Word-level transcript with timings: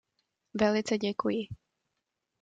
Velice 0.55 0.97
děkuji. 0.97 1.47